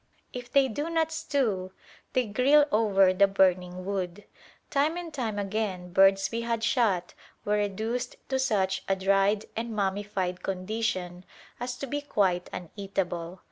If 0.33 0.51
they 0.51 0.67
do 0.67 0.89
not 0.89 1.11
stew, 1.11 1.73
they 2.13 2.25
grill 2.25 2.65
over 2.71 3.13
the 3.13 3.27
burning 3.27 3.85
wood. 3.85 4.23
Time 4.71 4.97
and 4.97 5.13
time 5.13 5.37
again 5.37 5.93
birds 5.93 6.31
we 6.31 6.41
had 6.41 6.63
shot 6.63 7.13
were 7.45 7.57
reduced 7.57 8.15
to 8.29 8.39
such 8.39 8.83
a 8.89 8.95
dried 8.95 9.45
and 9.55 9.75
mummified 9.75 10.41
condition 10.41 11.23
as 11.59 11.77
to 11.77 11.85
be 11.85 12.01
quite 12.01 12.49
uneatable. 12.51 13.39